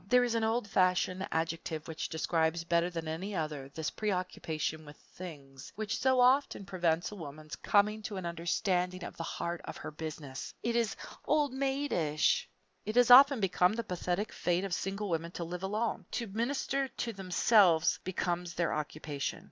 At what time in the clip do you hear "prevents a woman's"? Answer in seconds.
6.65-7.55